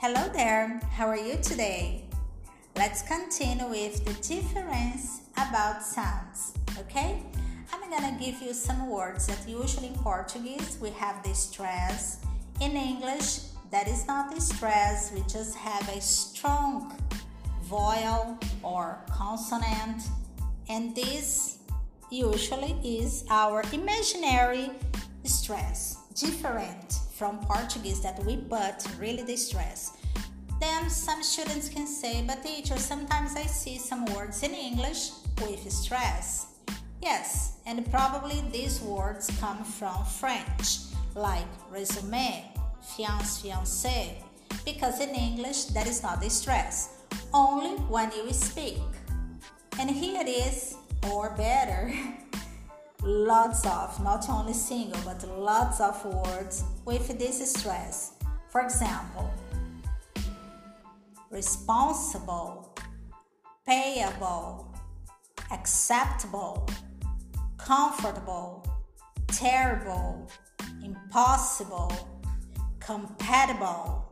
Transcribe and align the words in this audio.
Hello 0.00 0.28
there, 0.32 0.80
how 0.92 1.08
are 1.08 1.18
you 1.18 1.36
today? 1.42 2.04
Let's 2.76 3.02
continue 3.02 3.66
with 3.66 4.04
the 4.04 4.14
difference 4.22 5.22
about 5.36 5.82
sounds, 5.82 6.54
okay? 6.78 7.20
I'm 7.72 7.90
gonna 7.90 8.16
give 8.16 8.40
you 8.40 8.54
some 8.54 8.88
words 8.88 9.26
that 9.26 9.48
usually 9.48 9.88
in 9.88 9.94
Portuguese 9.94 10.78
we 10.80 10.90
have 10.90 11.20
the 11.24 11.34
stress. 11.34 12.24
In 12.60 12.76
English, 12.76 13.40
that 13.72 13.88
is 13.88 14.06
not 14.06 14.32
the 14.32 14.40
stress, 14.40 15.10
we 15.12 15.22
just 15.22 15.56
have 15.56 15.88
a 15.88 16.00
strong 16.00 16.96
vowel 17.62 18.38
or 18.62 19.00
consonant, 19.10 20.04
and 20.68 20.94
this 20.94 21.58
usually 22.08 22.78
is 22.84 23.24
our 23.30 23.64
imaginary 23.72 24.70
stress, 25.24 25.96
different 26.18 26.94
from 27.12 27.38
Portuguese 27.38 28.00
that 28.02 28.22
we 28.24 28.36
put 28.36 28.84
really 28.98 29.22
the 29.22 29.36
stress. 29.36 29.92
Then 30.60 30.90
some 30.90 31.22
students 31.22 31.68
can 31.68 31.86
say, 31.86 32.24
but 32.26 32.42
teacher, 32.42 32.76
sometimes 32.76 33.36
I 33.36 33.42
see 33.42 33.78
some 33.78 34.04
words 34.06 34.42
in 34.42 34.52
English 34.52 35.10
with 35.40 35.70
stress. 35.70 36.46
Yes, 37.00 37.58
and 37.66 37.88
probably 37.90 38.42
these 38.50 38.80
words 38.80 39.30
come 39.38 39.62
from 39.62 40.04
French, 40.04 40.78
like 41.14 41.46
resume, 41.70 42.44
fiance, 42.82 43.48
fiancé, 43.48 44.14
because 44.64 45.00
in 45.00 45.10
English 45.10 45.66
that 45.66 45.86
is 45.86 46.02
not 46.02 46.20
the 46.20 46.28
stress, 46.28 47.04
only 47.32 47.76
when 47.86 48.10
you 48.10 48.32
speak. 48.32 48.82
And 49.78 49.88
here 49.88 50.20
it 50.20 50.28
is, 50.28 50.74
or 51.08 51.30
better, 51.36 51.92
lots 53.02 53.64
of, 53.64 54.02
not 54.02 54.28
only 54.28 54.52
single, 54.52 55.00
but 55.04 55.22
lots 55.28 55.80
of 55.80 56.04
words 56.04 56.64
with 56.84 57.18
this 57.18 57.52
stress. 57.52 58.12
For 58.50 58.60
example, 58.60 59.30
responsible, 61.30 62.74
payable, 63.66 64.74
acceptable, 65.50 66.66
comfortable, 67.56 68.64
terrible, 69.28 70.26
impossible, 70.82 71.92
compatible. 72.80 74.04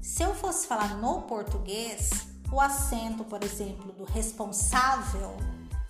Se 0.00 0.22
eu 0.22 0.34
fosse 0.34 0.66
falar 0.66 0.96
no 0.96 1.22
português, 1.22 2.28
o 2.50 2.60
acento, 2.60 3.24
por 3.24 3.42
exemplo, 3.42 3.92
do 3.92 4.04
responsável 4.04 5.36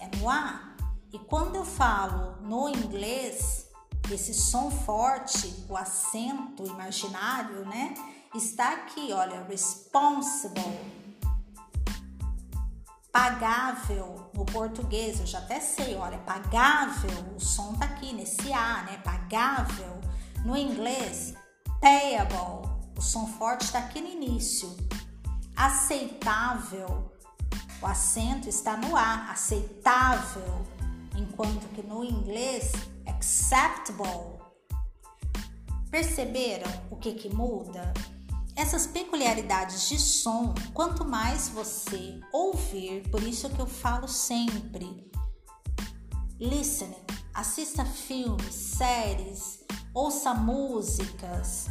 é 0.01 0.09
no 0.17 0.29
A 0.29 0.67
e 1.12 1.19
quando 1.19 1.56
eu 1.56 1.64
falo 1.64 2.37
no 2.42 2.69
inglês, 2.69 3.67
esse 4.11 4.34
som 4.34 4.70
forte, 4.70 5.64
o 5.69 5.77
acento 5.77 6.67
imaginário, 6.67 7.64
né? 7.64 7.95
Está 8.34 8.75
aqui, 8.75 9.11
olha, 9.12 9.42
responsible. 9.45 10.62
Pagável 13.11 14.31
no 14.34 14.45
português, 14.45 15.19
eu 15.19 15.27
já 15.27 15.39
até 15.39 15.61
sei, 15.61 15.97
olha, 15.97 16.19
pagável, 16.19 17.11
o 17.34 17.41
som 17.41 17.75
tá 17.75 17.86
aqui 17.86 18.12
nesse 18.12 18.53
A, 18.53 18.83
né? 18.83 18.98
Pagável. 18.98 19.98
No 20.45 20.56
inglês, 20.56 21.34
payable, 21.81 22.69
o 22.97 23.01
som 23.01 23.27
forte 23.27 23.64
está 23.64 23.79
aqui 23.79 24.01
no 24.01 24.09
início. 24.09 24.77
Aceitável, 25.56 27.11
o 27.81 27.86
acento 27.86 28.48
está 28.48 28.77
no 28.77 28.95
A, 28.95 29.31
aceitável 29.31 30.78
enquanto 31.19 31.69
que 31.74 31.83
no 31.83 32.05
inglês 32.05 32.72
acceptable. 33.06 34.38
Perceberam 35.91 36.70
o 36.91 36.97
que, 36.97 37.12
que 37.12 37.34
muda? 37.34 37.92
Essas 38.55 38.86
peculiaridades 38.86 39.89
de 39.89 39.98
som, 39.98 40.55
quanto 40.74 41.05
mais 41.05 41.48
você 41.48 42.20
ouvir, 42.33 43.08
por 43.11 43.23
isso 43.23 43.48
que 43.51 43.61
eu 43.61 43.67
falo 43.67 44.08
sempre, 44.08 45.11
listening, 46.40 46.96
assista 47.33 47.84
filmes, 47.84 48.55
séries, 48.55 49.64
ouça 49.95 50.34
músicas. 50.34 51.67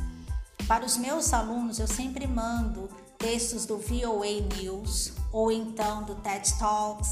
Para 0.67 0.85
os 0.85 0.97
meus 0.97 1.33
alunos, 1.33 1.79
eu 1.79 1.87
sempre 1.87 2.25
mando 2.25 2.89
textos 3.17 3.65
do 3.65 3.77
VOA 3.77 4.41
News 4.57 5.13
ou 5.31 5.51
então 5.51 6.03
do 6.03 6.15
TED 6.15 6.57
Talks 6.57 7.09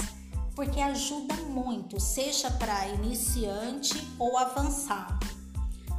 porque 0.55 0.79
ajuda 0.79 1.35
muito, 1.35 1.99
seja 1.99 2.49
para 2.49 2.87
iniciante 2.87 3.93
ou 4.17 4.37
avançado. 4.37 5.27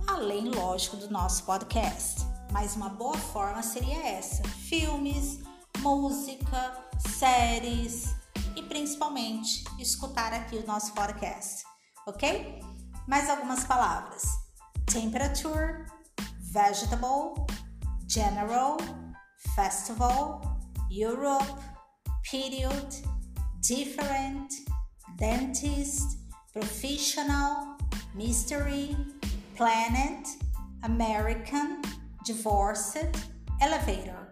Além, 0.07 0.49
lógico, 0.49 0.97
do 0.97 1.11
nosso 1.11 1.45
podcast. 1.45 2.25
Mas 2.51 2.75
uma 2.75 2.89
boa 2.89 3.19
forma 3.19 3.63
seria 3.63 4.03
essa: 4.09 4.43
filmes, 4.49 5.41
música, 5.81 6.75
séries 7.19 8.15
e 8.57 8.63
principalmente 8.63 9.65
escutar 9.79 10.33
aqui 10.33 10.57
o 10.57 10.67
nosso 10.67 10.93
podcast, 10.95 11.65
ok? 12.07 12.61
Mais 13.07 13.29
algumas 13.29 13.65
palavras: 13.65 14.23
temperature, 14.87 15.85
vegetable, 16.41 17.45
general, 18.09 18.79
festival, 19.55 20.41
Europe, 20.91 21.61
period 22.31 23.16
different, 23.69 24.53
dentist, 25.19 26.19
professional, 26.53 27.77
mystery, 28.15 28.97
planet, 29.57 30.29
American, 30.85 31.83
divorced, 32.25 32.99
elevator. 33.61 34.26